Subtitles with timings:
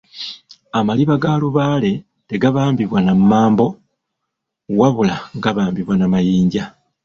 [0.77, 1.91] Amaliba ga Lubaale
[2.29, 3.65] tegabambibwa na mmambo
[4.79, 6.63] wabula gabambibwa na mayinja.